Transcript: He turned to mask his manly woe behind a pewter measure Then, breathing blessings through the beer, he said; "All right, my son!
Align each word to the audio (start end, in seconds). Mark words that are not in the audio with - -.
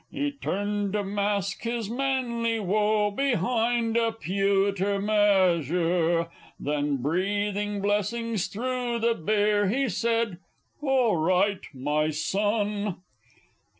He 0.11 0.31
turned 0.31 0.93
to 0.93 1.03
mask 1.03 1.61
his 1.61 1.87
manly 1.87 2.59
woe 2.59 3.11
behind 3.11 3.95
a 3.95 4.11
pewter 4.11 4.99
measure 4.99 6.27
Then, 6.59 6.97
breathing 6.97 7.81
blessings 7.83 8.47
through 8.47 8.97
the 8.97 9.13
beer, 9.13 9.67
he 9.67 9.89
said; 9.89 10.39
"All 10.81 11.17
right, 11.17 11.59
my 11.71 12.09
son! 12.09 12.97